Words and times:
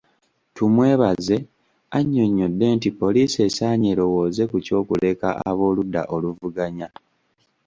Tumwebaze 0.55 1.37
annyonnyodde 1.97 2.65
nti 2.75 2.89
poliisi 2.99 3.37
esaanye 3.47 3.87
erowooze 3.93 4.43
ku 4.51 4.57
ky'okuleka 4.65 5.29
ab'oludda 5.49 6.01
oluvuganya. 6.15 6.87